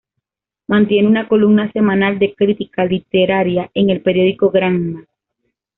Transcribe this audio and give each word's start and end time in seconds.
Mantiene 0.67 1.07
una 1.07 1.27
columna 1.27 1.71
semanal 1.73 2.17
de 2.17 2.33
crítica 2.33 2.83
literaria 2.85 3.69
en 3.75 3.91
el 3.91 4.01
Periódico 4.01 4.49
Granma. 4.49 5.05